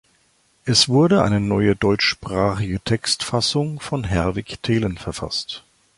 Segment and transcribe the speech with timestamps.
[0.65, 5.63] Es wurde eine neue deutschsprachige Textfassung von Herwig Thelen verfasst.